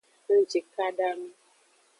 [0.33, 1.27] Ngjikada nu.